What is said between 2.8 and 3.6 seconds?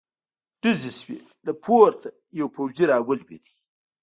را ولوېد.